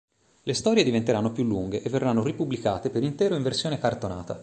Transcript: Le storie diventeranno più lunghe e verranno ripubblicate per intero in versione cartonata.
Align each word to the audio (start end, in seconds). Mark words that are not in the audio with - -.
Le 0.41 0.53
storie 0.55 0.83
diventeranno 0.83 1.31
più 1.31 1.43
lunghe 1.43 1.83
e 1.83 1.87
verranno 1.91 2.23
ripubblicate 2.23 2.89
per 2.89 3.03
intero 3.03 3.35
in 3.35 3.43
versione 3.43 3.77
cartonata. 3.77 4.39